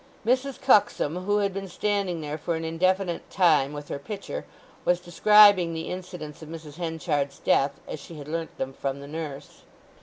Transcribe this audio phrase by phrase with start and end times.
[0.25, 0.59] Mrs.
[0.59, 4.47] Cuxsom, who had been standing there for an indefinite time with her pitcher,
[4.83, 6.77] was describing the incidents of Mrs.
[6.77, 9.61] Henchard's death, as she had learnt them from the nurse.